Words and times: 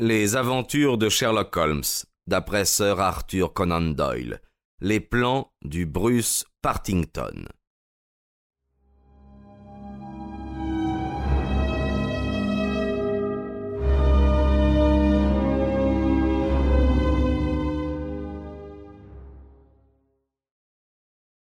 Les 0.00 0.36
aventures 0.36 0.96
de 0.96 1.08
Sherlock 1.08 1.56
Holmes, 1.56 1.82
d'après 2.28 2.64
Sir 2.64 3.00
Arthur 3.00 3.52
Conan 3.52 3.80
Doyle. 3.80 4.40
Les 4.80 5.00
plans 5.00 5.50
du 5.64 5.86
Bruce 5.86 6.44
Partington. 6.62 7.46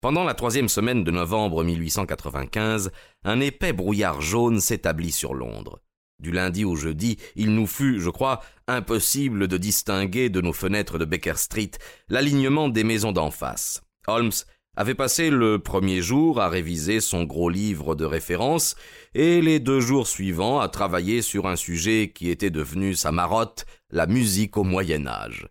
Pendant 0.02 0.25
la 0.25 0.33
troisième 0.33 0.68
semaine 0.68 1.05
de 1.05 1.11
novembre 1.11 1.63
1895, 1.63 2.91
un 3.23 3.39
épais 3.39 3.71
brouillard 3.71 4.20
jaune 4.20 4.59
s'établit 4.59 5.13
sur 5.13 5.33
Londres. 5.33 5.79
Du 6.21 6.31
lundi 6.31 6.63
au 6.65 6.75
jeudi, 6.75 7.17
il 7.35 7.55
nous 7.55 7.65
fut, 7.65 7.99
je 7.99 8.11
crois, 8.11 8.41
impossible 8.67 9.48
de 9.48 9.57
distinguer 9.57 10.29
de 10.29 10.39
nos 10.39 10.53
fenêtres 10.53 10.99
de 10.99 11.05
Baker 11.05 11.34
Street 11.35 11.71
l'alignement 12.09 12.70
des 12.70 12.84
maisons 12.84 13.12
d'en 13.12 13.31
face. 13.31 13.81
Holmes 14.05 14.31
avait 14.77 14.95
passé 14.95 15.31
le 15.31 15.57
premier 15.57 16.02
jour 16.02 16.39
à 16.39 16.48
réviser 16.48 17.02
son 17.02 17.23
gros 17.23 17.49
livre 17.49 17.95
de 17.95 18.05
référence 18.05 18.76
et 19.15 19.41
les 19.41 19.59
deux 19.59 19.79
jours 19.79 20.07
suivants 20.07 20.59
à 20.59 20.70
travailler 20.70 21.23
sur 21.23 21.48
un 21.48 21.55
sujet 21.55 22.12
qui 22.13 22.29
était 22.29 22.51
devenu 22.51 22.93
sa 22.93 23.12
marotte, 23.12 23.65
la 23.90 24.05
musique 24.05 24.57
au 24.57 24.63
Moyen 24.63 25.07
Âge. 25.07 25.48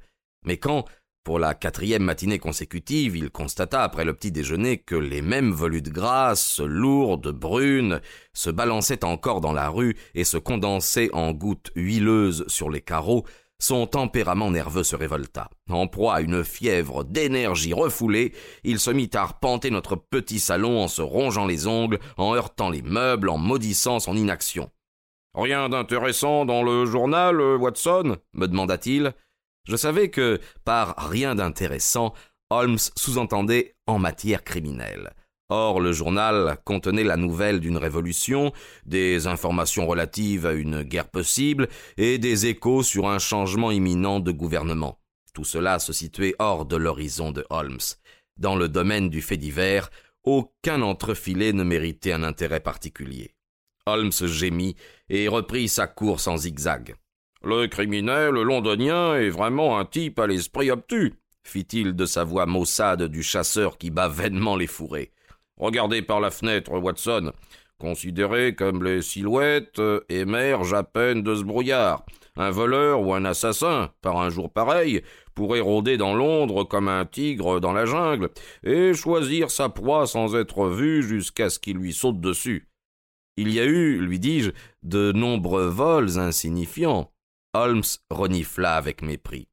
Mais 0.46 0.56
quand, 0.56 0.86
pour 1.22 1.38
la 1.38 1.54
quatrième 1.54 2.04
matinée 2.04 2.38
consécutive, 2.38 3.14
il 3.14 3.30
constata 3.30 3.82
après 3.82 4.06
le 4.06 4.14
petit 4.14 4.32
déjeuner 4.32 4.78
que 4.78 4.94
les 4.94 5.20
mêmes 5.20 5.52
volutes 5.52 5.90
grasses, 5.90 6.60
lourdes, 6.60 7.30
brunes, 7.30 8.00
se 8.32 8.48
balançaient 8.48 9.04
encore 9.04 9.42
dans 9.42 9.52
la 9.52 9.68
rue 9.68 9.96
et 10.14 10.24
se 10.24 10.38
condensaient 10.38 11.10
en 11.12 11.32
gouttes 11.32 11.72
huileuses 11.76 12.44
sur 12.48 12.70
les 12.70 12.80
carreaux. 12.80 13.24
Son 13.58 13.86
tempérament 13.86 14.50
nerveux 14.50 14.82
se 14.82 14.96
révolta. 14.96 15.50
En 15.68 15.86
proie 15.86 16.14
à 16.14 16.20
une 16.22 16.42
fièvre 16.42 17.04
d'énergie 17.04 17.74
refoulée, 17.74 18.32
il 18.64 18.80
se 18.80 18.90
mit 18.90 19.10
à 19.12 19.20
arpenter 19.20 19.70
notre 19.70 19.96
petit 19.96 20.40
salon 20.40 20.82
en 20.82 20.88
se 20.88 21.02
rongeant 21.02 21.46
les 21.46 21.66
ongles, 21.66 21.98
en 22.16 22.34
heurtant 22.34 22.70
les 22.70 22.80
meubles, 22.80 23.28
en 23.28 23.36
maudissant 23.36 24.00
son 24.00 24.16
inaction. 24.16 24.70
Rien 25.34 25.68
d'intéressant 25.68 26.46
dans 26.46 26.62
le 26.62 26.86
journal, 26.86 27.38
Watson? 27.40 28.16
me 28.32 28.48
demanda-t-il. 28.48 29.12
Je 29.70 29.76
savais 29.76 30.10
que, 30.10 30.40
par 30.64 30.96
rien 30.96 31.36
d'intéressant, 31.36 32.12
Holmes 32.50 32.80
sous-entendait 32.96 33.76
en 33.86 34.00
matière 34.00 34.42
criminelle. 34.42 35.12
Or, 35.48 35.78
le 35.78 35.92
journal 35.92 36.58
contenait 36.64 37.04
la 37.04 37.16
nouvelle 37.16 37.60
d'une 37.60 37.76
révolution, 37.76 38.52
des 38.84 39.28
informations 39.28 39.86
relatives 39.86 40.44
à 40.44 40.54
une 40.54 40.82
guerre 40.82 41.08
possible 41.08 41.68
et 41.96 42.18
des 42.18 42.46
échos 42.46 42.82
sur 42.82 43.08
un 43.08 43.20
changement 43.20 43.70
imminent 43.70 44.18
de 44.18 44.32
gouvernement. 44.32 44.98
Tout 45.34 45.44
cela 45.44 45.78
se 45.78 45.92
situait 45.92 46.34
hors 46.40 46.66
de 46.66 46.74
l'horizon 46.74 47.30
de 47.30 47.46
Holmes. 47.48 47.94
Dans 48.38 48.56
le 48.56 48.68
domaine 48.68 49.08
du 49.08 49.22
fait 49.22 49.36
divers, 49.36 49.90
aucun 50.24 50.82
entrefilet 50.82 51.52
ne 51.52 51.62
méritait 51.62 52.10
un 52.10 52.24
intérêt 52.24 52.58
particulier. 52.58 53.36
Holmes 53.86 54.10
gémit 54.10 54.74
et 55.08 55.28
reprit 55.28 55.68
sa 55.68 55.86
course 55.86 56.26
en 56.26 56.36
zigzag. 56.36 56.96
Le 57.42 57.68
criminel 57.68 58.34
londonien 58.34 59.14
est 59.14 59.30
vraiment 59.30 59.78
un 59.78 59.86
type 59.86 60.18
à 60.18 60.26
l'esprit 60.26 60.70
obtus, 60.70 61.14
fit-il 61.42 61.96
de 61.96 62.04
sa 62.04 62.22
voix 62.22 62.44
maussade 62.44 63.04
du 63.04 63.22
chasseur 63.22 63.78
qui 63.78 63.90
bat 63.90 64.08
vainement 64.08 64.56
les 64.56 64.66
fourrés. 64.66 65.10
Regardez 65.56 66.02
par 66.02 66.20
la 66.20 66.30
fenêtre, 66.30 66.72
Watson. 66.72 67.32
Considérez 67.78 68.54
comme 68.54 68.84
les 68.84 69.00
silhouettes 69.00 69.80
émergent 70.10 70.74
à 70.74 70.82
peine 70.82 71.22
de 71.22 71.34
ce 71.34 71.42
brouillard. 71.42 72.04
Un 72.36 72.50
voleur 72.50 73.00
ou 73.00 73.14
un 73.14 73.24
assassin, 73.24 73.90
par 74.02 74.20
un 74.20 74.28
jour 74.28 74.52
pareil, 74.52 75.02
pourrait 75.34 75.60
rôder 75.60 75.96
dans 75.96 76.14
Londres 76.14 76.64
comme 76.64 76.88
un 76.88 77.06
tigre 77.06 77.58
dans 77.58 77.72
la 77.72 77.86
jungle, 77.86 78.28
et 78.64 78.92
choisir 78.92 79.50
sa 79.50 79.70
proie 79.70 80.06
sans 80.06 80.36
être 80.36 80.68
vu 80.68 81.02
jusqu'à 81.02 81.48
ce 81.48 81.58
qu'il 81.58 81.78
lui 81.78 81.94
saute 81.94 82.20
dessus. 82.20 82.68
Il 83.38 83.50
y 83.50 83.60
a 83.60 83.64
eu, 83.64 83.98
lui 83.98 84.18
dis-je, 84.18 84.50
de 84.82 85.12
nombreux 85.12 85.68
vols 85.68 86.18
insignifiants, 86.18 87.10
Holmes 87.52 87.82
renifla 88.10 88.76
avec 88.76 89.02
mépris. 89.02 89.48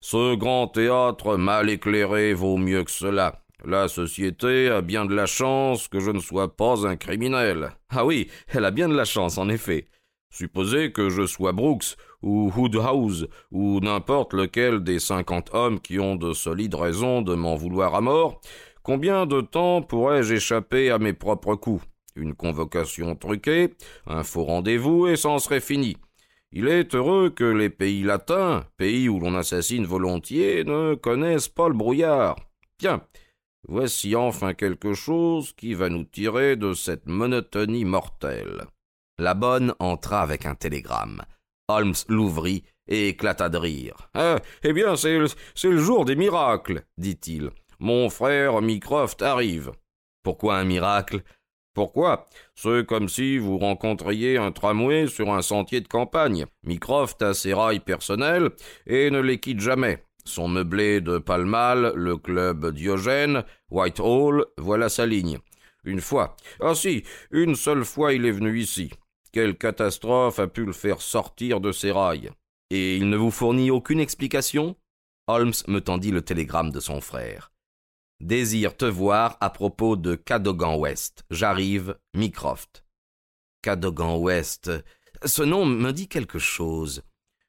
Ce 0.00 0.34
grand 0.34 0.68
théâtre 0.68 1.36
mal 1.36 1.70
éclairé 1.70 2.34
vaut 2.34 2.58
mieux 2.58 2.84
que 2.84 2.90
cela. 2.90 3.42
La 3.64 3.86
société 3.88 4.68
a 4.68 4.82
bien 4.82 5.06
de 5.06 5.14
la 5.14 5.26
chance 5.26 5.86
que 5.88 6.00
je 6.00 6.10
ne 6.10 6.18
sois 6.18 6.56
pas 6.56 6.86
un 6.86 6.96
criminel. 6.96 7.70
Ah 7.88 8.04
oui, 8.04 8.28
elle 8.48 8.64
a 8.64 8.72
bien 8.72 8.88
de 8.88 8.96
la 8.96 9.04
chance, 9.04 9.38
en 9.38 9.48
effet. 9.48 9.88
Supposez 10.30 10.92
que 10.92 11.08
je 11.08 11.26
sois 11.26 11.52
Brooks, 11.52 11.96
ou 12.22 12.50
Woodhouse, 12.56 13.28
ou 13.52 13.80
n'importe 13.80 14.34
lequel 14.34 14.82
des 14.82 14.98
cinquante 14.98 15.50
hommes 15.52 15.78
qui 15.78 16.00
ont 16.00 16.16
de 16.16 16.32
solides 16.32 16.74
raisons 16.74 17.22
de 17.22 17.34
m'en 17.34 17.54
vouloir 17.54 17.94
à 17.94 18.00
mort, 18.00 18.40
combien 18.82 19.26
de 19.26 19.40
temps 19.40 19.82
pourrais-je 19.82 20.34
échapper 20.34 20.90
à 20.90 20.98
mes 20.98 21.12
propres 21.12 21.54
coups? 21.54 21.84
Une 22.16 22.34
convocation 22.34 23.14
truquée, 23.14 23.74
un 24.06 24.24
faux 24.24 24.44
rendez-vous, 24.44 25.06
et 25.06 25.16
c'en 25.16 25.38
serait 25.38 25.60
fini. 25.60 25.96
Il 26.54 26.68
est 26.68 26.94
heureux 26.94 27.30
que 27.30 27.44
les 27.44 27.70
pays 27.70 28.02
latins, 28.02 28.64
pays 28.76 29.08
où 29.08 29.18
l'on 29.18 29.34
assassine 29.34 29.86
volontiers, 29.86 30.64
ne 30.64 30.94
connaissent 30.94 31.48
pas 31.48 31.68
le 31.68 31.74
brouillard. 31.74 32.36
Tiens, 32.76 33.02
voici 33.66 34.14
enfin 34.14 34.52
quelque 34.52 34.92
chose 34.92 35.54
qui 35.54 35.72
va 35.72 35.88
nous 35.88 36.04
tirer 36.04 36.56
de 36.56 36.74
cette 36.74 37.06
monotonie 37.06 37.86
mortelle. 37.86 38.66
La 39.18 39.32
bonne 39.32 39.74
entra 39.78 40.20
avec 40.20 40.44
un 40.44 40.54
télégramme. 40.54 41.22
Holmes 41.68 41.94
l'ouvrit 42.08 42.64
et 42.86 43.08
éclata 43.08 43.48
de 43.48 43.56
rire. 43.56 44.10
Ah, 44.12 44.38
eh 44.62 44.74
bien, 44.74 44.94
c'est 44.96 45.18
le, 45.18 45.28
le 45.64 45.78
jour 45.78 46.04
des 46.04 46.16
miracles, 46.16 46.82
dit-il. 46.98 47.50
Mon 47.78 48.10
frère 48.10 48.60
Mycroft 48.60 49.22
arrive. 49.22 49.72
Pourquoi 50.22 50.58
un 50.58 50.64
miracle? 50.64 51.22
Pourquoi? 51.74 52.28
C'est 52.54 52.86
comme 52.86 53.08
si 53.08 53.38
vous 53.38 53.58
rencontriez 53.58 54.36
un 54.36 54.52
tramway 54.52 55.06
sur 55.06 55.32
un 55.32 55.40
sentier 55.40 55.80
de 55.80 55.88
campagne. 55.88 56.44
Mycroft 56.64 57.22
a 57.22 57.32
ses 57.32 57.54
rails 57.54 57.80
personnels 57.80 58.50
et 58.86 59.10
ne 59.10 59.20
les 59.20 59.38
quitte 59.38 59.60
jamais. 59.60 60.04
Son 60.24 60.48
meublé 60.48 61.00
de 61.00 61.18
Palmal, 61.18 61.92
le 61.96 62.16
club 62.16 62.72
Diogène, 62.72 63.44
Whitehall, 63.70 64.44
voilà 64.58 64.88
sa 64.88 65.06
ligne. 65.06 65.38
Une 65.84 66.00
fois. 66.00 66.36
Ah 66.60 66.74
si, 66.74 67.04
une 67.30 67.54
seule 67.54 67.84
fois 67.84 68.12
il 68.12 68.26
est 68.26 68.32
venu 68.32 68.58
ici. 68.58 68.90
Quelle 69.32 69.56
catastrophe 69.56 70.38
a 70.38 70.46
pu 70.46 70.66
le 70.66 70.72
faire 70.72 71.00
sortir 71.00 71.60
de 71.60 71.72
ses 71.72 71.90
rails 71.90 72.30
Et 72.70 72.96
il 72.96 73.08
ne 73.08 73.16
vous 73.16 73.30
fournit 73.30 73.70
aucune 73.70 73.98
explication? 73.98 74.76
Holmes 75.26 75.54
me 75.68 75.80
tendit 75.80 76.10
le 76.10 76.20
télégramme 76.20 76.70
de 76.70 76.80
son 76.80 77.00
frère 77.00 77.51
désire 78.22 78.76
te 78.76 78.84
voir 78.84 79.36
à 79.40 79.50
propos 79.50 79.96
de 79.96 80.14
Cadogan 80.14 80.78
West. 80.78 81.24
J'arrive, 81.30 81.96
Mycroft. 82.14 82.84
Cadogan 83.62 84.16
West. 84.18 84.70
Ce 85.24 85.42
nom 85.42 85.66
me 85.66 85.92
dit 85.92 86.08
quelque 86.08 86.38
chose. 86.38 87.02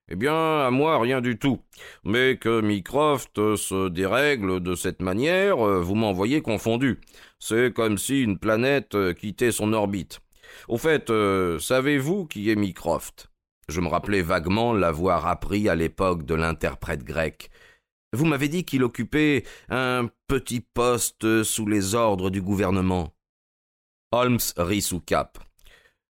Eh 0.10 0.16
bien, 0.16 0.34
à 0.34 0.70
moi, 0.70 1.00
rien 1.00 1.22
du 1.22 1.40
tout. 1.40 1.62
Mais 2.04 2.38
que 2.38 2.62
Mycroft 2.62 3.56
se 3.56 3.88
dérègle 3.90 4.60
de 4.60 4.76
cette 4.76 5.02
manière, 5.02 5.58
vous 5.58 5.96
m'envoyez 5.96 6.42
confondu. 6.42 7.00
C'est 7.40 7.74
comme 7.74 7.98
si 7.98 8.22
une 8.22 8.38
planète 8.38 8.98
quittait 9.16 9.52
son 9.52 9.74
orbite. 9.74 10.20
Au 10.68 10.78
fait, 10.78 11.10
euh, 11.10 11.60
savez-vous 11.60 12.26
qui 12.26 12.50
est 12.50 12.56
Mycroft? 12.56 13.30
Je 13.70 13.82
me 13.82 13.88
rappelais 13.88 14.22
vaguement 14.22 14.74
l'avoir 14.74 15.26
appris 15.28 15.70
à 15.70 15.76
l'époque 15.76 16.26
de 16.26 16.36
l'interprète 16.36 17.04
grec. 17.04 17.50
Vous 18.14 18.26
m'avez 18.26 18.48
dit 18.48 18.64
qu'il 18.64 18.84
occupait 18.84 19.44
un 19.70 20.08
petit 20.28 20.62
poste 20.62 21.44
sous 21.44 21.66
les 21.66 21.96
ordres 21.96 22.30
du 22.30 22.42
gouvernement. 22.42 23.10
Holmes 24.12 24.40
rit 24.56 24.84
sous 24.84 25.00
cap. 25.00 25.40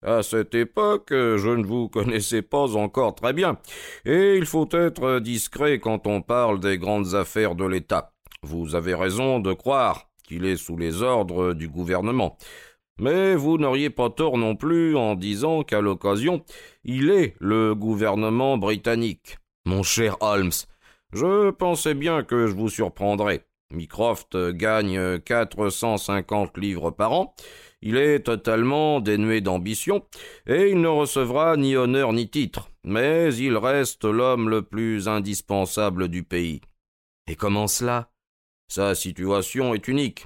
À 0.04 0.24
cette 0.24 0.56
époque, 0.56 1.10
je 1.12 1.56
ne 1.56 1.64
vous 1.64 1.88
connaissais 1.88 2.42
pas 2.42 2.76
encore 2.76 3.14
très 3.14 3.34
bien, 3.34 3.60
et 4.04 4.36
il 4.36 4.48
faut 4.48 4.68
être 4.72 5.20
discret 5.20 5.80
quand 5.80 6.08
on 6.08 6.24
parle 6.24 6.60
des 6.60 6.80
grandes 6.80 7.14
affaires 7.14 7.54
de 7.54 7.66
l'État. 7.66 8.12
Vous 8.42 8.74
avez 8.74 8.96
raison 8.96 9.40
de 9.40 9.54
croire 9.54 10.10
qu'il 10.24 10.46
est 10.46 10.58
sous 10.58 10.76
les 10.76 11.04
ordres 11.04 11.54
du 11.54 11.68
gouvernement. 11.70 12.36
Mais 13.00 13.36
vous 13.36 13.60
n'auriez 13.60 13.92
pas 13.92 14.10
tort 14.10 14.40
non 14.40 14.56
plus 14.56 14.96
en 14.96 15.14
disant 15.14 15.62
qu'à 15.62 15.82
l'occasion, 15.82 16.44
il 16.84 17.12
est 17.12 17.36
le 17.40 17.76
gouvernement 17.76 18.58
britannique. 18.58 19.38
Mon 19.68 19.84
cher 19.84 20.18
Holmes, 20.22 20.52
je 21.14 21.52
pensais 21.52 21.94
bien 21.94 22.24
que 22.24 22.48
je 22.48 22.54
vous 22.54 22.70
surprendrais. 22.70 23.46
Mycroft 23.72 24.38
gagne 24.52 25.20
quatre 25.20 25.70
cent 25.70 25.98
cinquante 25.98 26.58
livres 26.58 26.92
par 26.92 27.14
an. 27.14 27.34
Il 27.82 27.98
est 27.98 28.20
totalement 28.20 29.00
dénué 29.00 29.42
d'ambition, 29.42 30.06
et 30.46 30.70
il 30.70 30.82
ne 30.82 30.88
recevra 30.88 31.58
ni 31.58 31.76
honneur 31.76 32.14
ni 32.14 32.30
titre, 32.30 32.70
mais 32.84 33.34
il 33.34 33.58
reste 33.58 34.06
l'homme 34.06 34.50
le 34.50 34.62
plus 34.62 35.08
indispensable 35.08 36.08
du 36.08 36.24
pays. 36.24 36.62
Et 37.28 37.36
comment 37.36 37.68
cela? 37.68 38.12
Sa 38.68 38.94
situation 38.94 39.74
est 39.74 39.88
unique. 39.88 40.26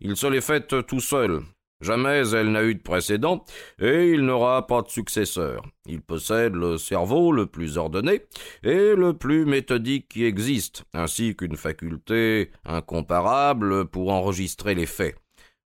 Il 0.00 0.16
se 0.16 0.26
l'est 0.26 0.40
faite 0.40 0.86
tout 0.86 1.00
seul. 1.00 1.42
Jamais 1.82 2.32
elle 2.32 2.52
n'a 2.52 2.64
eu 2.64 2.74
de 2.74 2.82
précédent, 2.82 3.44
et 3.78 4.08
il 4.08 4.22
n'aura 4.22 4.66
pas 4.66 4.80
de 4.80 4.88
successeur. 4.88 5.62
Il 5.84 6.00
possède 6.00 6.54
le 6.54 6.78
cerveau 6.78 7.32
le 7.32 7.46
plus 7.46 7.76
ordonné 7.76 8.22
et 8.62 8.94
le 8.94 9.12
plus 9.12 9.44
méthodique 9.44 10.08
qui 10.08 10.24
existe, 10.24 10.84
ainsi 10.94 11.36
qu'une 11.36 11.56
faculté 11.56 12.50
incomparable 12.64 13.86
pour 13.86 14.10
enregistrer 14.10 14.74
les 14.74 14.86
faits. 14.86 15.16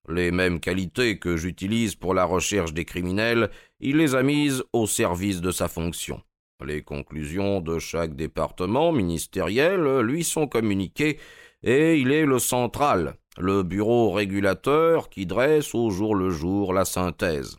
Les 0.08 0.32
mêmes 0.32 0.58
qualités 0.58 1.18
que 1.18 1.36
j'utilise 1.36 1.94
pour 1.94 2.14
la 2.14 2.24
recherche 2.24 2.72
des 2.72 2.84
criminels, 2.84 3.48
il 3.78 3.98
les 3.98 4.16
a 4.16 4.24
mises 4.24 4.64
au 4.72 4.88
service 4.88 5.40
de 5.40 5.52
sa 5.52 5.68
fonction. 5.68 6.20
Les 6.64 6.82
conclusions 6.82 7.60
de 7.60 7.78
chaque 7.78 8.16
département 8.16 8.90
ministériel 8.92 10.00
lui 10.00 10.24
sont 10.24 10.48
communiquées, 10.48 11.20
et 11.62 11.98
il 11.98 12.10
est 12.10 12.26
le 12.26 12.38
central, 12.38 13.14
le 13.38 13.62
bureau 13.62 14.10
régulateur 14.10 15.08
qui 15.08 15.26
dresse 15.26 15.74
au 15.74 15.90
jour 15.90 16.14
le 16.14 16.30
jour 16.30 16.72
la 16.72 16.84
synthèse. 16.84 17.56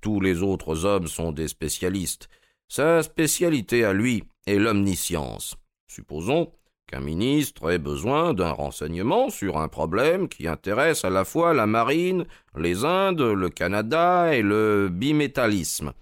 Tous 0.00 0.20
les 0.20 0.42
autres 0.42 0.84
hommes 0.84 1.06
sont 1.06 1.32
des 1.32 1.48
spécialistes. 1.48 2.28
Sa 2.68 3.02
spécialité 3.02 3.84
à 3.84 3.92
lui 3.92 4.24
est 4.46 4.58
l'omniscience. 4.58 5.56
Supposons 5.86 6.52
qu'un 6.86 7.00
ministre 7.00 7.70
ait 7.70 7.78
besoin 7.78 8.34
d'un 8.34 8.50
renseignement 8.50 9.30
sur 9.30 9.58
un 9.58 9.68
problème 9.68 10.28
qui 10.28 10.48
intéresse 10.48 11.04
à 11.04 11.10
la 11.10 11.24
fois 11.24 11.54
la 11.54 11.66
marine, 11.66 12.26
les 12.56 12.84
Indes, 12.84 13.20
le 13.20 13.48
Canada 13.48 14.34
et 14.34 14.42
le 14.42 14.88
bimétallisme. 14.90 15.92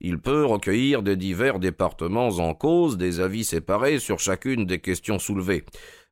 Il 0.00 0.18
peut 0.18 0.46
recueillir 0.46 1.02
des 1.02 1.16
divers 1.16 1.58
départements 1.58 2.28
en 2.38 2.54
cause 2.54 2.96
des 2.96 3.20
avis 3.20 3.44
séparés 3.44 3.98
sur 3.98 4.18
chacune 4.18 4.64
des 4.64 4.78
questions 4.78 5.18
soulevées. 5.18 5.64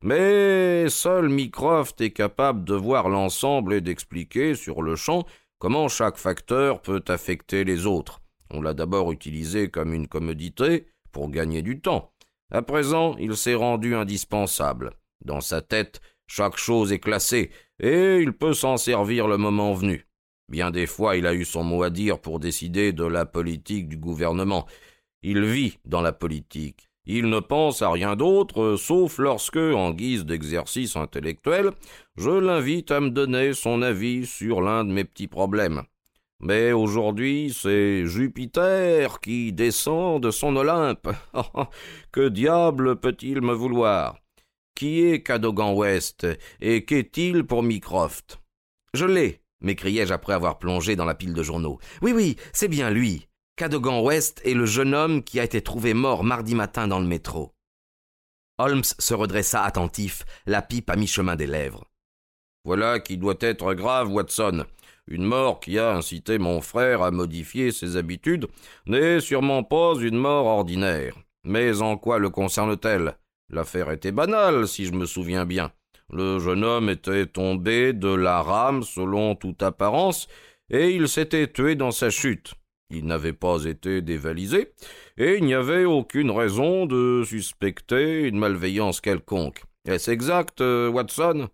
Mais 0.03 0.87
seul 0.89 1.27
Mycroft 1.29 1.99
est 1.99 2.11
capable 2.11 2.63
de 2.65 2.75
voir 2.75 3.09
l'ensemble 3.09 3.73
et 3.73 3.81
d'expliquer 3.81 4.53
sur 4.53 4.83
le 4.83 4.95
champ 4.95 5.25
comment 5.57 5.87
chaque 5.87 6.17
facteur 6.17 6.81
peut 6.81 7.03
affecter 7.07 7.63
les 7.63 7.87
autres. 7.87 8.21
On 8.51 8.61
l'a 8.61 8.73
d'abord 8.73 9.11
utilisé 9.11 9.69
comme 9.69 9.93
une 9.93 10.07
commodité 10.07 10.85
pour 11.11 11.29
gagner 11.29 11.61
du 11.61 11.81
temps. 11.81 12.13
À 12.51 12.61
présent, 12.61 13.15
il 13.17 13.35
s'est 13.35 13.55
rendu 13.55 13.95
indispensable. 13.95 14.91
Dans 15.25 15.41
sa 15.41 15.61
tête, 15.61 15.99
chaque 16.27 16.57
chose 16.57 16.93
est 16.93 16.99
classée, 16.99 17.51
et 17.79 18.19
il 18.19 18.33
peut 18.33 18.53
s'en 18.53 18.77
servir 18.77 19.27
le 19.27 19.37
moment 19.37 19.73
venu. 19.73 20.08
Bien 20.49 20.71
des 20.71 20.87
fois, 20.87 21.15
il 21.15 21.27
a 21.27 21.33
eu 21.33 21.45
son 21.45 21.63
mot 21.63 21.83
à 21.83 21.91
dire 21.91 22.19
pour 22.19 22.39
décider 22.39 22.91
de 22.91 23.05
la 23.05 23.25
politique 23.25 23.87
du 23.87 23.97
gouvernement. 23.97 24.65
Il 25.21 25.45
vit 25.45 25.77
dans 25.85 26.01
la 26.01 26.11
politique. 26.11 26.89
Il 27.05 27.29
ne 27.29 27.39
pense 27.39 27.81
à 27.81 27.91
rien 27.91 28.15
d'autre, 28.15 28.75
sauf 28.75 29.19
lorsque, 29.19 29.57
en 29.57 29.91
guise 29.91 30.25
d'exercice 30.25 30.95
intellectuel, 30.95 31.71
je 32.17 32.29
l'invite 32.29 32.91
à 32.91 32.99
me 32.99 33.09
donner 33.09 33.53
son 33.53 33.81
avis 33.81 34.25
sur 34.25 34.61
l'un 34.61 34.85
de 34.85 34.91
mes 34.91 35.03
petits 35.03 35.27
problèmes. 35.27 35.83
Mais 36.39 36.71
aujourd'hui, 36.71 37.53
c'est 37.53 38.05
Jupiter 38.05 39.19
qui 39.19 39.51
descend 39.53 40.23
de 40.23 40.31
son 40.31 40.55
Olympe. 40.55 41.09
que 42.11 42.29
diable 42.29 42.95
peut-il 42.95 43.41
me 43.41 43.53
vouloir? 43.53 44.17
Qui 44.73 45.01
est 45.01 45.21
Cadogan 45.21 45.75
West 45.75 46.25
et 46.61 46.85
qu'est-il 46.85 47.43
pour 47.43 47.61
Mycroft? 47.61 48.39
Je 48.93 49.05
l'ai, 49.05 49.41
m'écriai-je 49.61 50.13
après 50.13 50.33
avoir 50.33 50.59
plongé 50.59 50.95
dans 50.95 51.05
la 51.05 51.15
pile 51.15 51.33
de 51.33 51.43
journaux. 51.43 51.79
Oui, 52.01 52.11
oui, 52.13 52.35
c'est 52.53 52.67
bien 52.67 52.89
lui. 52.89 53.27
Cadogan 53.55 54.01
West 54.01 54.41
est 54.45 54.53
le 54.53 54.65
jeune 54.65 54.93
homme 54.93 55.23
qui 55.23 55.39
a 55.39 55.43
été 55.43 55.61
trouvé 55.61 55.93
mort 55.93 56.23
mardi 56.23 56.55
matin 56.55 56.87
dans 56.87 56.99
le 56.99 57.07
métro. 57.07 57.53
Holmes 58.57 58.83
se 58.83 59.13
redressa 59.13 59.63
attentif, 59.63 60.25
la 60.45 60.61
pipe 60.61 60.89
à 60.89 60.95
mi-chemin 60.95 61.35
des 61.35 61.47
lèvres. 61.47 61.85
Voilà 62.65 62.99
qui 62.99 63.17
doit 63.17 63.37
être 63.39 63.73
grave, 63.73 64.11
Watson. 64.11 64.65
Une 65.07 65.23
mort 65.23 65.59
qui 65.59 65.79
a 65.79 65.93
incité 65.95 66.37
mon 66.37 66.61
frère 66.61 67.01
à 67.01 67.11
modifier 67.11 67.71
ses 67.71 67.97
habitudes 67.97 68.47
n'est 68.85 69.19
sûrement 69.19 69.63
pas 69.63 69.95
une 69.99 70.17
mort 70.17 70.45
ordinaire. 70.45 71.15
Mais 71.43 71.81
en 71.81 71.97
quoi 71.97 72.19
le 72.19 72.29
concerne-t-elle? 72.29 73.17
L'affaire 73.49 73.91
était 73.91 74.11
banale, 74.11 74.67
si 74.67 74.85
je 74.85 74.91
me 74.91 75.05
souviens 75.05 75.45
bien. 75.45 75.71
Le 76.11 76.39
jeune 76.39 76.63
homme 76.63 76.89
était 76.89 77.27
tombé 77.27 77.93
de 77.93 78.09
la 78.09 78.41
rame 78.41 78.83
selon 78.83 79.35
toute 79.35 79.61
apparence, 79.61 80.27
et 80.69 80.89
il 80.89 81.07
s'était 81.07 81.51
tué 81.51 81.75
dans 81.75 81.91
sa 81.91 82.09
chute. 82.09 82.53
Il 82.89 83.05
n'avait 83.05 83.33
pas 83.33 83.65
été 83.65 84.01
dévalisé, 84.01 84.73
et 85.17 85.37
il 85.37 85.43
n'y 85.43 85.53
avait 85.53 85.85
aucune 85.85 86.31
raison 86.31 86.87
de 86.87 87.23
suspecter 87.23 88.27
une 88.27 88.39
malveillance 88.39 89.01
quelconque. 89.01 89.61
Est-ce 89.85 90.09
exact, 90.09 90.61
euh, 90.61 90.89
Watson? 90.89 91.47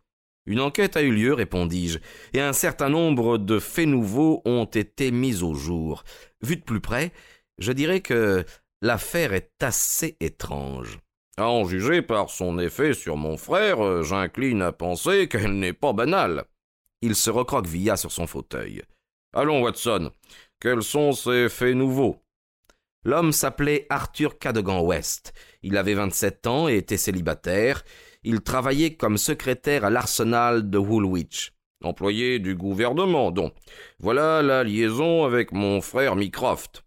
Une 0.45 0.61
enquête 0.61 0.95
a 0.95 1.01
eu 1.01 1.11
lieu, 1.11 1.33
répondis-je, 1.33 1.99
et 2.33 2.39
un 2.39 2.53
certain 2.53 2.89
nombre 2.89 3.37
de 3.37 3.59
faits 3.59 3.87
nouveaux 3.87 4.41
ont 4.45 4.65
été 4.65 5.11
mis 5.11 5.43
au 5.43 5.53
jour. 5.53 6.03
Vu 6.41 6.55
de 6.55 6.63
plus 6.63 6.81
près, 6.81 7.11
je 7.57 7.71
dirais 7.71 8.01
que 8.01 8.45
l'affaire 8.81 9.33
est 9.33 9.51
assez 9.61 10.15
étrange. 10.19 10.99
À 11.37 11.49
en 11.49 11.65
juger 11.65 12.01
par 12.01 12.29
son 12.29 12.59
effet 12.59 12.93
sur 12.93 13.17
mon 13.17 13.35
frère, 13.35 13.83
euh, 13.83 14.03
j'incline 14.03 14.61
à 14.61 14.71
penser 14.71 15.27
qu'elle 15.27 15.59
n'est 15.59 15.73
pas 15.73 15.91
banale. 15.91 16.45
Il 17.01 17.13
se 17.13 17.29
recroquevilla 17.29 17.97
sur 17.97 18.11
son 18.13 18.25
fauteuil. 18.25 18.83
Allons, 19.33 19.61
Watson. 19.61 20.11
Quels 20.61 20.81
sont 20.81 21.11
ces 21.11 21.49
faits 21.49 21.75
nouveaux? 21.75 22.23
L'homme 23.03 23.33
s'appelait 23.33 23.85
Arthur 23.89 24.39
Cadogan 24.39 24.79
West. 24.79 25.33
Il 25.61 25.75
avait 25.75 25.93
vingt-sept 25.93 26.47
ans 26.47 26.69
et 26.69 26.77
était 26.77 26.95
célibataire. 26.95 27.83
Il 28.23 28.39
travaillait 28.39 28.95
comme 28.95 29.17
secrétaire 29.17 29.83
à 29.83 29.89
l'arsenal 29.89 30.69
de 30.69 30.77
Woolwich. 30.77 31.51
Employé 31.83 32.39
du 32.39 32.55
gouvernement, 32.55 33.31
donc. 33.31 33.53
Voilà 33.99 34.41
la 34.41 34.63
liaison 34.63 35.25
avec 35.25 35.51
mon 35.51 35.81
frère 35.81 36.15
Mycroft. 36.15 36.85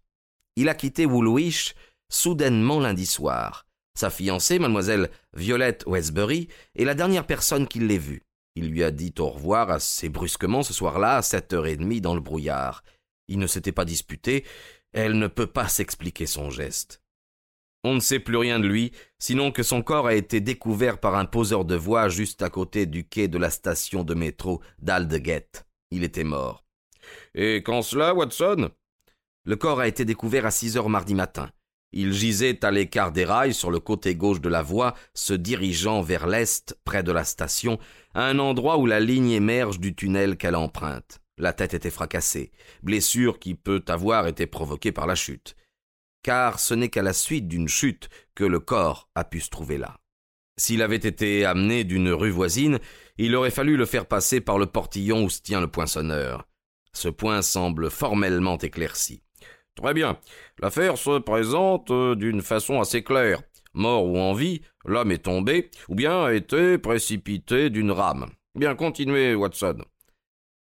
Il 0.55 0.69
a 0.69 0.73
quitté 0.73 1.05
Woolwich 1.05 1.75
soudainement 2.09 2.79
lundi 2.79 3.05
soir. 3.05 3.68
Sa 3.99 4.09
fiancée, 4.09 4.59
mademoiselle 4.59 5.09
Violette 5.33 5.83
Westbury, 5.85 6.47
est 6.77 6.85
la 6.85 6.93
dernière 6.93 7.25
personne 7.25 7.67
qui 7.67 7.79
l'ait 7.79 7.97
vue. 7.97 8.23
Il 8.55 8.69
lui 8.69 8.81
a 8.81 8.91
dit 8.91 9.13
au 9.19 9.27
revoir 9.27 9.69
assez 9.71 10.07
brusquement 10.07 10.63
ce 10.63 10.71
soir-là, 10.71 11.17
à 11.17 11.21
sept 11.21 11.51
heures 11.51 11.67
et 11.67 11.75
demie, 11.75 11.99
dans 11.99 12.15
le 12.15 12.21
brouillard. 12.21 12.85
Il 13.27 13.39
ne 13.39 13.45
s'était 13.45 13.73
pas 13.73 13.83
disputé, 13.83 14.45
elle 14.93 15.19
ne 15.19 15.27
peut 15.27 15.47
pas 15.47 15.67
s'expliquer 15.67 16.27
son 16.27 16.49
geste. 16.49 17.01
On 17.83 17.93
ne 17.93 17.99
sait 17.99 18.21
plus 18.21 18.37
rien 18.37 18.61
de 18.61 18.69
lui, 18.69 18.93
sinon 19.17 19.51
que 19.51 19.63
son 19.63 19.81
corps 19.81 20.07
a 20.07 20.15
été 20.15 20.39
découvert 20.39 21.01
par 21.01 21.15
un 21.15 21.25
poseur 21.25 21.65
de 21.65 21.75
voix 21.75 22.07
juste 22.07 22.41
à 22.41 22.49
côté 22.49 22.85
du 22.85 23.05
quai 23.05 23.27
de 23.27 23.37
la 23.37 23.49
station 23.49 24.05
de 24.05 24.13
métro 24.13 24.61
d'Aldgate. 24.81 25.67
Il 25.91 26.05
était 26.05 26.23
mort. 26.23 26.63
Et 27.35 27.63
quand 27.63 27.81
cela, 27.81 28.13
Watson? 28.13 28.69
Le 29.43 29.55
corps 29.57 29.81
a 29.81 29.89
été 29.89 30.05
découvert 30.05 30.45
à 30.45 30.51
six 30.51 30.77
heures 30.77 30.87
mardi 30.87 31.15
matin. 31.15 31.51
Il 31.91 32.13
gisait 32.13 32.63
à 32.63 32.71
l'écart 32.71 33.11
des 33.11 33.25
rails 33.25 33.53
sur 33.53 33.71
le 33.71 33.79
côté 33.79 34.15
gauche 34.15 34.41
de 34.41 34.49
la 34.49 34.61
voie, 34.61 34.93
se 35.13 35.33
dirigeant 35.33 36.01
vers 36.01 36.27
l'est, 36.27 36.77
près 36.83 37.01
de 37.01 37.11
la 37.11 37.23
station, 37.23 37.79
à 38.13 38.25
un 38.25 38.37
endroit 38.37 38.77
où 38.77 38.85
la 38.85 38.99
ligne 38.99 39.31
émerge 39.31 39.79
du 39.79 39.95
tunnel 39.95 40.37
qu'elle 40.37 40.55
emprunte. 40.55 41.19
La 41.37 41.53
tête 41.53 41.73
était 41.73 41.89
fracassée, 41.89 42.51
blessure 42.83 43.39
qui 43.39 43.55
peut 43.55 43.83
avoir 43.87 44.27
été 44.27 44.45
provoquée 44.45 44.91
par 44.91 45.07
la 45.07 45.15
chute. 45.15 45.55
Car 46.21 46.59
ce 46.59 46.73
n'est 46.73 46.89
qu'à 46.89 47.01
la 47.01 47.13
suite 47.13 47.47
d'une 47.47 47.69
chute 47.69 48.09
que 48.35 48.43
le 48.43 48.59
corps 48.59 49.09
a 49.15 49.23
pu 49.23 49.39
se 49.39 49.49
trouver 49.49 49.77
là. 49.77 49.97
S'il 50.57 50.81
avait 50.81 50.97
été 50.97 51.45
amené 51.45 51.85
d'une 51.85 52.11
rue 52.11 52.29
voisine, 52.29 52.79
il 53.17 53.35
aurait 53.35 53.51
fallu 53.51 53.77
le 53.77 53.85
faire 53.85 54.05
passer 54.05 54.41
par 54.41 54.59
le 54.59 54.65
portillon 54.65 55.23
où 55.23 55.29
se 55.29 55.41
tient 55.41 55.61
le 55.61 55.71
poinçonneur. 55.71 56.45
Ce 56.91 57.07
point 57.07 57.41
semble 57.41 57.89
formellement 57.89 58.57
éclairci. 58.57 59.23
Très 59.81 59.93
bien. 59.93 60.17
L'affaire 60.61 60.97
se 60.97 61.19
présente 61.19 61.89
euh, 61.91 62.13
d'une 62.13 62.41
façon 62.41 62.81
assez 62.81 63.01
claire. 63.01 63.41
Mort 63.73 64.05
ou 64.05 64.17
en 64.17 64.33
vie, 64.33 64.61
l'homme 64.83 65.11
est 65.11 65.23
tombé, 65.23 65.71
ou 65.87 65.95
bien 65.95 66.25
a 66.25 66.33
été 66.33 66.77
précipité 66.77 67.69
d'une 67.69 67.91
rame. 67.91 68.29
Bien, 68.55 68.75
continuez, 68.75 69.35
Watson. 69.35 69.77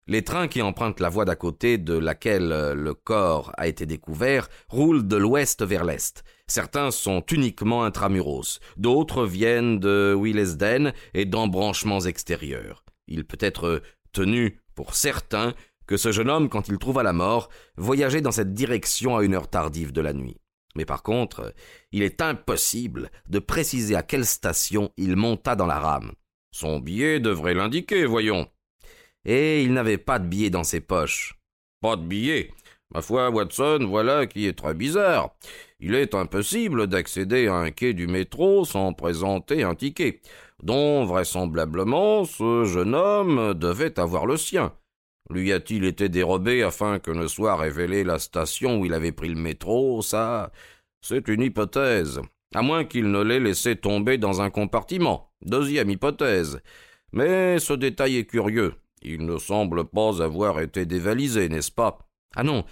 Les 0.07 0.23
trains 0.23 0.47
qui 0.47 0.63
empruntent 0.63 1.01
la 1.01 1.09
voie 1.09 1.25
d'à 1.25 1.35
côté 1.35 1.79
de 1.79 1.99
laquelle 1.99 2.53
euh, 2.53 2.75
le 2.75 2.95
corps 2.95 3.51
a 3.57 3.67
été 3.67 3.87
découvert 3.87 4.49
roulent 4.69 5.07
de 5.07 5.17
l'ouest 5.17 5.65
vers 5.65 5.85
l'est. 5.85 6.23
Certains 6.47 6.93
sont 6.93 7.25
uniquement 7.33 7.83
intramuros, 7.83 8.61
d'autres 8.77 9.27
viennent 9.27 9.81
de 9.81 10.17
Willesden 10.17 10.93
et 11.15 11.25
d'embranchements 11.25 12.01
extérieurs. 12.01 12.85
Il 13.09 13.25
peut 13.25 13.39
être 13.41 13.83
tenu, 14.13 14.61
pour 14.77 14.95
certains, 14.95 15.55
que 15.89 15.97
ce 15.97 16.13
jeune 16.13 16.31
homme, 16.31 16.49
quand 16.51 16.69
il 16.69 16.79
trouva 16.79 17.03
la 17.03 17.15
mort, 17.15 17.49
voyageait 17.77 18.21
dans 18.21 18.31
cette 18.31 18.53
direction 18.53 19.17
à 19.17 19.25
une 19.25 19.35
heure 19.35 19.49
tardive 19.49 19.91
de 19.91 20.03
la 20.03 20.13
nuit. 20.13 20.37
Mais 20.77 20.85
par 20.85 21.03
contre, 21.03 21.55
il 21.91 22.03
est 22.03 22.21
impossible 22.21 23.11
de 23.29 23.39
préciser 23.39 23.97
à 23.97 24.03
quelle 24.03 24.27
station 24.27 24.93
il 24.99 25.17
monta 25.17 25.57
dans 25.57 25.67
la 25.67 25.81
rame. 25.81 26.13
Son 26.53 26.79
billet 26.79 27.21
devrait 27.21 27.55
l'indiquer, 27.55 28.05
voyons. 28.05 28.47
Et 29.25 29.65
il 29.65 29.73
n'avait 29.73 29.99
pas 29.99 30.19
de 30.19 30.29
billet 30.29 30.51
dans 30.51 30.63
ses 30.63 30.81
poches. 30.81 31.39
Pas 31.81 31.97
de 31.97 32.03
billet. 32.03 32.53
Ma 32.95 33.01
foi, 33.01 33.31
Watson, 33.31 33.87
voilà 33.89 34.27
qui 34.27 34.47
est 34.47 34.59
très 34.59 34.75
bizarre. 34.75 35.37
Il 35.81 35.95
est 35.95 36.15
impossible 36.15 36.87
d'accéder 36.87 37.49
à 37.49 37.55
un 37.55 37.71
quai 37.71 37.95
du 37.95 38.07
métro 38.07 38.65
sans 38.65 38.93
présenter 38.93 39.63
un 39.63 39.75
ticket, 39.75 40.21
dont 40.63 41.05
vraisemblablement 41.07 42.25
ce 42.25 42.65
jeune 42.65 42.95
homme 42.95 43.55
devait 43.55 43.99
avoir 43.99 44.27
le 44.27 44.37
sien. 44.37 44.73
Lui 45.31 45.53
a-t-il 45.53 45.85
été 45.85 46.09
dérobé 46.09 46.63
afin 46.63 46.99
que 46.99 47.11
ne 47.11 47.27
soit 47.27 47.57
révélée 47.57 48.05
la 48.05 48.19
station 48.19 48.81
où 48.81 48.87
il 48.87 48.95
avait 48.95 49.13
pris 49.13 49.29
le 49.29 49.35
métro 49.35 50.01
Ça, 50.03 50.53
c'est 51.01 51.29
une 51.29 51.43
hypothèse. 51.43 52.21
À 52.55 52.63
moins 52.63 52.85
qu'il 52.85 53.11
ne 53.11 53.23
l'ait 53.23 53.41
laissé 53.41 53.77
tomber 53.77 54.17
dans 54.17 54.41
un 54.41 54.49
compartiment. 54.51 55.33
Deuxième 55.43 55.91
hypothèse. 55.91 56.61
Mais 57.13 57.59
ce 57.59 57.75
détail 57.75 58.17
est 58.17 58.25
curieux. 58.25 58.75
Il 59.03 59.27
ne 59.27 59.39
semble 59.39 59.85
pas 59.85 60.23
avoir 60.23 60.61
été 60.61 60.87
dévalisé, 60.87 61.49
n'est-ce 61.49 61.71
pas? 61.71 61.99
Ah 62.35 62.43
non. 62.43 62.65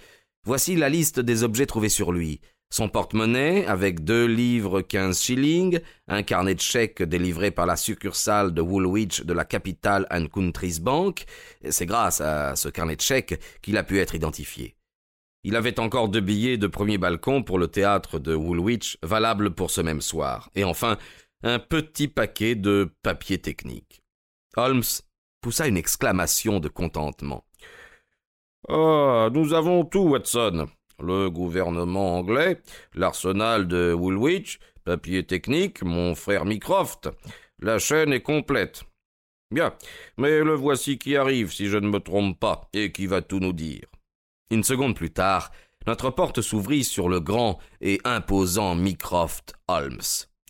Voici 0.43 0.75
la 0.75 0.89
liste 0.89 1.19
des 1.19 1.43
objets 1.43 1.65
trouvés 1.65 1.89
sur 1.89 2.11
lui. 2.11 2.41
Son 2.69 2.89
porte-monnaie, 2.89 3.65
avec 3.65 4.03
deux 4.03 4.25
livres 4.25 4.81
quinze 4.81 5.21
shillings, 5.21 5.79
un 6.07 6.21
carnet 6.21 6.53
de 6.53 6.59
chèques 6.59 7.01
délivré 7.01 7.49
par 7.49 7.65
la 7.65 7.77
succursale 7.77 8.53
de 8.53 8.61
Woolwich 8.61 9.23
de 9.23 9.33
la 9.33 9.45
Capital 9.45 10.05
and 10.11 10.27
Countries 10.27 10.79
Bank. 10.81 11.25
C'est 11.69 11.85
grâce 11.85 12.19
à 12.19 12.57
ce 12.57 12.67
carnet 12.67 12.97
de 12.97 13.01
chèques 13.01 13.39
qu'il 13.61 13.77
a 13.77 13.83
pu 13.83 13.99
être 13.99 14.15
identifié. 14.15 14.75
Il 15.43 15.55
avait 15.55 15.79
encore 15.79 16.09
deux 16.09 16.19
billets 16.19 16.57
de 16.57 16.67
premier 16.67 16.97
balcon 16.97 17.41
pour 17.41 17.57
le 17.57 17.69
théâtre 17.69 18.19
de 18.19 18.35
Woolwich, 18.35 18.97
valables 19.01 19.51
pour 19.51 19.71
ce 19.71 19.79
même 19.79 20.01
soir. 20.01 20.49
Et 20.53 20.65
enfin, 20.65 20.97
un 21.43 21.59
petit 21.59 22.09
paquet 22.09 22.55
de 22.55 22.91
papiers 23.01 23.39
techniques. 23.39 24.01
Holmes 24.57 24.83
poussa 25.39 25.67
une 25.67 25.77
exclamation 25.77 26.59
de 26.59 26.67
contentement. 26.67 27.45
Ah, 28.67 29.29
nous 29.31 29.53
avons 29.53 29.85
tout, 29.85 30.09
Watson 30.09 30.67
le 30.99 31.29
gouvernement 31.29 32.17
anglais, 32.17 32.59
l'arsenal 32.93 33.67
de 33.67 33.93
Woolwich, 33.93 34.59
papier 34.83 35.23
technique, 35.23 35.83
mon 35.83 36.15
frère 36.15 36.45
Mycroft. 36.45 37.09
La 37.59 37.79
chaîne 37.79 38.13
est 38.13 38.21
complète. 38.21 38.83
Bien, 39.51 39.73
mais 40.17 40.43
le 40.43 40.53
voici 40.53 40.97
qui 40.97 41.15
arrive, 41.15 41.53
si 41.53 41.67
je 41.67 41.77
ne 41.77 41.87
me 41.87 41.99
trompe 41.99 42.39
pas, 42.39 42.69
et 42.73 42.91
qui 42.91 43.07
va 43.07 43.21
tout 43.21 43.39
nous 43.39 43.53
dire. 43.53 43.85
Une 44.49 44.63
seconde 44.63 44.95
plus 44.95 45.11
tard, 45.11 45.51
notre 45.85 46.09
porte 46.09 46.41
s'ouvrit 46.41 46.83
sur 46.83 47.07
le 47.07 47.19
grand 47.19 47.59
et 47.79 47.99
imposant 48.03 48.75
Mycroft 48.75 49.53
Holmes. 49.67 50.01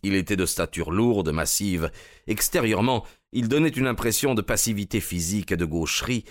Il 0.04 0.16
était 0.16 0.36
de 0.36 0.46
stature 0.46 0.92
lourde, 0.92 1.30
massive. 1.30 1.92
Extérieurement, 2.28 3.06
il 3.34 3.48
donnait 3.48 3.70
une 3.70 3.88
impression 3.88 4.34
de 4.34 4.42
passivité 4.42 5.00
physique 5.00 5.52
et 5.52 5.58
de 5.58 5.66
gaucherie, 5.66 6.24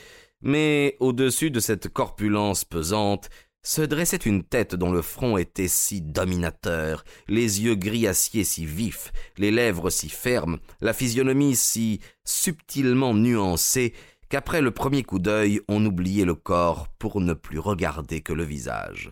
mais 0.43 0.97
au-dessus 1.01 1.51
de 1.51 1.61
cette 1.61 1.89
corpulence 1.89 2.65
pesante 2.65 3.29
se 3.67 3.83
dressait 3.83 4.19
une 4.19 4.45
tête 4.45 4.77
dont 4.77 4.93
le 4.93 5.03
front 5.03 5.37
était 5.37 5.67
si 5.67 6.01
dominateur, 6.01 7.03
les 7.27 7.65
yeux 7.65 7.75
gris 7.75 8.07
acier 8.07 8.45
si 8.45 8.65
vifs, 8.65 9.13
les 9.39 9.51
lèvres 9.51 9.91
si 9.91 10.09
fermes, 10.09 10.59
la 10.81 10.93
physionomie 10.93 11.57
si 11.57 12.01
subtilement 12.25 13.13
nuancée, 13.13 13.93
qu'après 14.29 14.61
le 14.61 14.71
premier 14.71 15.03
coup 15.03 15.19
d'œil 15.19 15.61
on 15.67 15.85
oubliait 15.85 16.25
le 16.25 16.37
corps 16.37 16.87
pour 17.01 17.21
ne 17.21 17.35
plus 17.35 17.59
regarder 17.59 18.21
que 18.21 18.33
le 18.33 18.45
visage. 18.45 19.11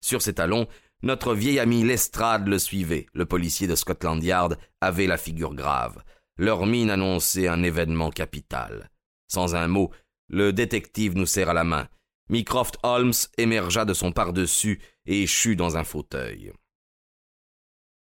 Sur 0.00 0.22
ses 0.22 0.34
talons, 0.34 0.68
notre 1.02 1.34
vieil 1.34 1.58
ami 1.58 1.82
Lestrade 1.82 2.46
le 2.46 2.60
suivait. 2.60 3.06
Le 3.14 3.26
policier 3.26 3.66
de 3.66 3.74
Scotland 3.74 4.22
Yard 4.22 4.58
avait 4.80 5.08
la 5.08 5.16
figure 5.16 5.54
grave. 5.54 6.04
Leur 6.36 6.66
mine 6.66 6.90
annonçait 6.90 7.48
un 7.48 7.64
événement 7.64 8.10
capital. 8.10 8.90
Sans 9.26 9.56
un 9.56 9.66
mot, 9.66 9.90
le 10.28 10.52
détective 10.52 11.16
nous 11.16 11.26
serra 11.26 11.52
la 11.52 11.64
main. 11.64 11.88
Mycroft 12.28 12.78
Holmes 12.82 13.14
émergea 13.38 13.84
de 13.84 13.94
son 13.94 14.12
par-dessus 14.12 14.80
et 15.06 15.22
échut 15.22 15.56
dans 15.56 15.76
un 15.76 15.84
fauteuil. 15.84 16.52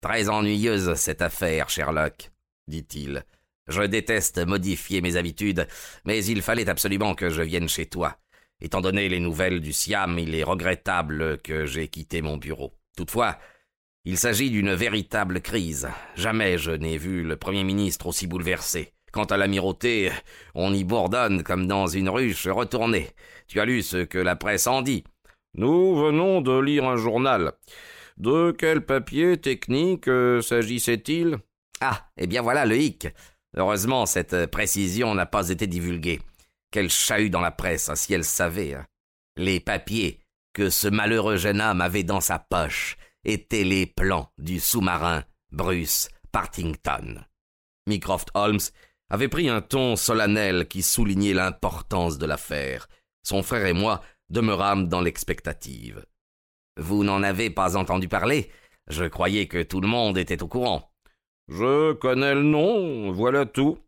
Très 0.00 0.28
ennuyeuse 0.28 0.94
cette 0.94 1.22
affaire, 1.22 1.68
Sherlock, 1.68 2.30
dit-il. 2.66 3.24
Je 3.66 3.82
déteste 3.82 4.46
modifier 4.46 5.00
mes 5.00 5.16
habitudes, 5.16 5.66
mais 6.04 6.24
il 6.24 6.42
fallait 6.42 6.68
absolument 6.68 7.14
que 7.14 7.30
je 7.30 7.42
vienne 7.42 7.68
chez 7.68 7.86
toi. 7.86 8.18
Étant 8.60 8.80
donné 8.80 9.08
les 9.08 9.20
nouvelles 9.20 9.60
du 9.60 9.72
Siam, 9.72 10.18
il 10.18 10.34
est 10.34 10.42
regrettable 10.42 11.38
que 11.38 11.66
j'ai 11.66 11.88
quitté 11.88 12.22
mon 12.22 12.36
bureau. 12.36 12.74
Toutefois, 12.96 13.38
il 14.04 14.18
s'agit 14.18 14.50
d'une 14.50 14.74
véritable 14.74 15.40
crise. 15.40 15.88
Jamais 16.14 16.58
je 16.58 16.70
n'ai 16.70 16.98
vu 16.98 17.22
le 17.22 17.36
Premier 17.36 17.64
ministre 17.64 18.06
aussi 18.06 18.26
bouleversé. 18.26 18.92
Quant 19.14 19.22
à 19.26 19.36
l'amirauté, 19.36 20.10
on 20.56 20.74
y 20.74 20.82
bourdonne 20.82 21.44
comme 21.44 21.68
dans 21.68 21.86
une 21.86 22.08
ruche 22.08 22.48
retournée. 22.48 23.10
Tu 23.46 23.60
as 23.60 23.64
lu 23.64 23.80
ce 23.80 23.98
que 23.98 24.18
la 24.18 24.34
presse 24.34 24.66
en 24.66 24.82
dit. 24.82 25.04
Nous 25.56 25.94
venons 25.94 26.40
de 26.40 26.58
lire 26.58 26.84
un 26.84 26.96
journal. 26.96 27.52
De 28.16 28.50
quel 28.50 28.84
papier 28.84 29.36
technique 29.36 30.08
euh, 30.08 30.42
s'agissait-il? 30.42 31.38
Ah, 31.80 32.08
eh 32.16 32.26
bien 32.26 32.42
voilà 32.42 32.66
le 32.66 32.76
hic. 32.76 33.06
Heureusement, 33.56 34.04
cette 34.04 34.46
précision 34.46 35.14
n'a 35.14 35.26
pas 35.26 35.48
été 35.48 35.68
divulguée. 35.68 36.20
Quel 36.72 36.90
chahut 36.90 37.30
dans 37.30 37.40
la 37.40 37.52
presse, 37.52 37.88
hein, 37.88 37.94
si 37.94 38.14
elle 38.14 38.24
savait. 38.24 38.74
Hein. 38.74 38.84
Les 39.36 39.60
papiers 39.60 40.18
que 40.54 40.70
ce 40.70 40.88
malheureux 40.88 41.36
jeune 41.36 41.60
homme 41.60 41.82
avait 41.82 42.02
dans 42.02 42.20
sa 42.20 42.40
poche 42.40 42.96
étaient 43.24 43.62
les 43.62 43.86
plans 43.86 44.32
du 44.38 44.58
sous-marin 44.58 45.22
Bruce 45.52 46.08
Partington. 46.32 47.24
Mycroft 47.86 48.30
Holmes 48.34 48.58
avait 49.10 49.28
pris 49.28 49.48
un 49.48 49.60
ton 49.60 49.96
solennel 49.96 50.66
qui 50.66 50.82
soulignait 50.82 51.34
l'importance 51.34 52.18
de 52.18 52.26
l'affaire. 52.26 52.88
Son 53.22 53.42
frère 53.42 53.66
et 53.66 53.72
moi 53.72 54.00
demeurâmes 54.30 54.88
dans 54.88 55.00
l'expectative. 55.00 56.04
Vous 56.78 57.04
n'en 57.04 57.22
avez 57.22 57.50
pas 57.50 57.76
entendu 57.76 58.08
parler? 58.08 58.50
Je 58.88 59.04
croyais 59.04 59.46
que 59.46 59.62
tout 59.62 59.80
le 59.80 59.88
monde 59.88 60.18
était 60.18 60.42
au 60.42 60.48
courant. 60.48 60.90
Je 61.48 61.92
connais 61.92 62.34
le 62.34 62.42
nom, 62.42 63.12
voilà 63.12 63.46
tout. 63.46 63.78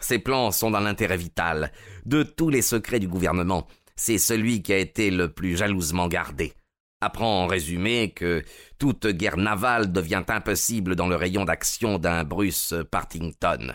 Ces 0.00 0.18
plans 0.18 0.52
sont 0.52 0.70
dans 0.70 0.80
l'intérêt 0.80 1.16
vital 1.16 1.72
de 2.04 2.22
tous 2.22 2.50
les 2.50 2.62
secrets 2.62 3.00
du 3.00 3.08
gouvernement. 3.08 3.66
C'est 3.96 4.18
celui 4.18 4.62
qui 4.62 4.72
a 4.72 4.78
été 4.78 5.10
le 5.10 5.32
plus 5.32 5.56
jalousement 5.56 6.06
gardé. 6.06 6.52
Apprends 7.00 7.44
en 7.44 7.46
résumé 7.46 8.10
que 8.10 8.44
toute 8.78 9.06
guerre 9.06 9.36
navale 9.36 9.92
devient 9.92 10.24
impossible 10.28 10.96
dans 10.96 11.08
le 11.08 11.16
rayon 11.16 11.44
d'action 11.44 11.98
d'un 11.98 12.24
Bruce 12.24 12.74
Partington 12.90 13.74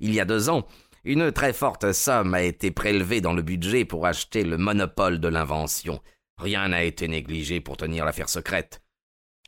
il 0.00 0.14
y 0.14 0.20
a 0.20 0.24
deux 0.24 0.48
ans, 0.48 0.66
une 1.04 1.30
très 1.30 1.52
forte 1.52 1.92
somme 1.92 2.34
a 2.34 2.42
été 2.42 2.70
prélevée 2.70 3.20
dans 3.20 3.32
le 3.32 3.42
budget 3.42 3.84
pour 3.84 4.06
acheter 4.06 4.42
le 4.42 4.58
monopole 4.58 5.20
de 5.20 5.28
l'invention. 5.28 6.00
Rien 6.38 6.68
n'a 6.68 6.82
été 6.82 7.08
négligé 7.08 7.60
pour 7.60 7.76
tenir 7.76 8.04
l'affaire 8.04 8.28
secrète. 8.28 8.82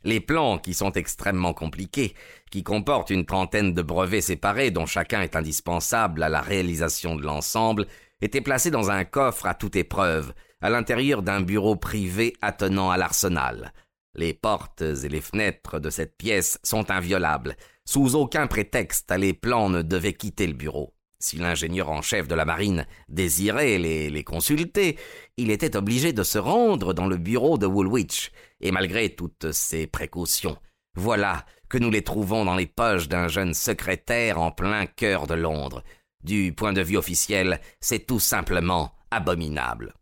Les 0.05 0.21
plans, 0.21 0.57
qui 0.57 0.73
sont 0.73 0.93
extrêmement 0.93 1.53
compliqués, 1.53 2.13
qui 2.51 2.63
comportent 2.63 3.09
une 3.09 3.25
trentaine 3.25 3.73
de 3.73 3.81
brevets 3.81 4.21
séparés 4.21 4.71
dont 4.71 4.85
chacun 4.85 5.21
est 5.21 5.35
indispensable 5.35 6.23
à 6.23 6.29
la 6.29 6.39
réalisation 6.39 7.15
de 7.17 7.23
l'ensemble, 7.23 7.85
étaient 8.21 8.41
placés 8.41 8.71
dans 8.71 8.89
un 8.89 9.03
coffre 9.03 9.45
à 9.45 9.53
toute 9.53 9.75
épreuve, 9.75 10.33
à 10.61 10.69
l'intérieur 10.69 11.21
d'un 11.21 11.41
bureau 11.41 11.75
privé 11.75 12.33
attenant 12.41 12.89
à 12.89 12.97
l'arsenal. 12.97 13.73
Les 14.15 14.33
portes 14.33 14.81
et 14.81 15.09
les 15.09 15.21
fenêtres 15.21 15.79
de 15.79 15.89
cette 15.89 16.17
pièce 16.17 16.59
sont 16.63 16.89
inviolables. 16.89 17.55
Sous 17.91 18.13
aucun 18.13 18.45
prétexte, 18.45 19.11
les 19.17 19.33
plans 19.33 19.67
ne 19.67 19.81
devaient 19.81 20.13
quitter 20.13 20.45
le 20.45 20.53
bureau. 20.53 20.93
Si 21.17 21.37
l'ingénieur 21.37 21.89
en 21.89 22.03
chef 22.03 22.27
de 22.27 22.35
la 22.35 22.45
marine 22.45 22.85
désirait 23.07 23.79
les, 23.79 24.11
les 24.11 24.23
consulter, 24.23 24.99
il 25.37 25.49
était 25.49 25.75
obligé 25.75 26.13
de 26.13 26.21
se 26.21 26.37
rendre 26.37 26.93
dans 26.93 27.07
le 27.07 27.17
bureau 27.17 27.57
de 27.57 27.65
Woolwich, 27.65 28.31
et 28.61 28.69
malgré 28.69 29.09
toutes 29.15 29.51
ces 29.53 29.87
précautions, 29.87 30.55
voilà 30.93 31.47
que 31.67 31.79
nous 31.79 31.89
les 31.89 32.03
trouvons 32.03 32.45
dans 32.45 32.55
les 32.55 32.67
poches 32.67 33.07
d'un 33.07 33.27
jeune 33.27 33.55
secrétaire 33.55 34.39
en 34.39 34.51
plein 34.51 34.85
cœur 34.85 35.25
de 35.25 35.33
Londres. 35.33 35.83
Du 36.23 36.53
point 36.53 36.73
de 36.73 36.83
vue 36.83 36.97
officiel, 36.97 37.59
c'est 37.79 38.05
tout 38.05 38.19
simplement 38.19 38.91
abominable. 39.09 39.95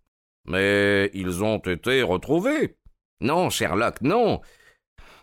Mais 0.44 1.10
ils 1.14 1.42
ont 1.42 1.60
été 1.60 2.02
retrouvés. 2.02 2.76
Non, 3.22 3.50
Sherlock, 3.50 4.02
non. 4.02 4.42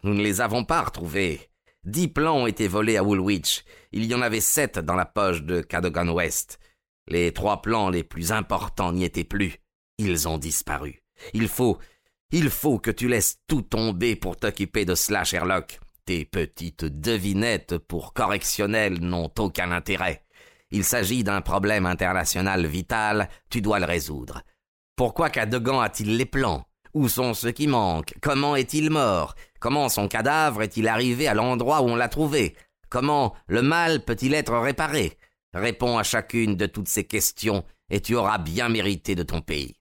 Nous 0.03 0.15
ne 0.15 0.23
les 0.23 0.41
avons 0.41 0.65
pas 0.65 0.81
retrouvés. 0.81 1.51
Dix 1.85 2.09
plans 2.09 2.39
ont 2.39 2.47
été 2.47 2.67
volés 2.67 2.97
à 2.97 3.05
Woolwich. 3.05 3.65
Il 3.93 4.05
y 4.05 4.15
en 4.15 4.23
avait 4.23 4.41
sept 4.41 4.79
dans 4.79 4.95
la 4.95 5.05
poche 5.05 5.43
de 5.43 5.61
Cadogan 5.61 6.09
West. 6.09 6.59
Les 7.09 7.33
trois 7.33 7.61
plans 7.61 7.91
les 7.91 8.05
plus 8.05 8.33
importants 8.33 8.93
n'y 8.93 9.05
étaient 9.05 9.25
plus. 9.25 9.59
Ils 9.99 10.27
ont 10.27 10.39
disparu. 10.39 11.03
Il 11.35 11.49
faut, 11.49 11.79
il 12.31 12.49
faut 12.49 12.79
que 12.79 12.91
tu 12.91 13.07
laisses 13.07 13.39
tout 13.47 13.63
tomber 13.63 14.17
pour 14.17 14.37
t'occuper 14.37 14.85
de 14.87 14.95
cela, 14.95 15.25
Sherlock. 15.25 15.79
Tes 16.07 16.25
petites 16.25 16.85
devinettes 16.85 17.79
pour 17.79 18.15
correctionnel 18.15 19.01
n'ont 19.01 19.31
aucun 19.39 19.71
intérêt. 19.71 20.25
Il 20.71 20.85
s'agit 20.85 21.23
d'un 21.23 21.41
problème 21.41 21.87
international 21.87 22.67
vital, 22.67 23.29
tu 23.51 23.61
dois 23.61 23.79
le 23.79 23.85
résoudre. 23.85 24.43
Pourquoi 24.97 25.29
Cadogan 25.29 25.83
a-t-il 25.83 26.17
les 26.17 26.25
plans? 26.25 26.67
Où 26.95 27.09
sont 27.09 27.35
ceux 27.35 27.51
qui 27.51 27.67
manquent? 27.67 28.15
Comment 28.23 28.55
est-il 28.55 28.89
mort? 28.89 29.35
Comment 29.59 29.89
son 29.89 30.07
cadavre 30.07 30.63
est-il 30.63 30.87
arrivé 30.87 31.27
à 31.27 31.35
l'endroit 31.35 31.83
où 31.83 31.87
on 31.87 31.97
l'a 31.97 32.09
trouvé? 32.09 32.55
Comment 32.89 33.35
le 33.49 33.63
mal 33.63 34.05
peut-il 34.05 34.33
être 34.33 34.57
réparé? 34.57 35.19
Réponds 35.53 35.99
à 35.99 36.05
chacune 36.05 36.55
de 36.55 36.67
toutes 36.67 36.89
ces 36.89 37.03
questions 37.03 37.65
et 37.91 38.01
tu 38.01 38.15
auras 38.15 38.39
bien 38.39 38.69
mérité 38.69 39.17
de 39.17 39.25
ton 39.25 39.41
pays. 39.41 39.75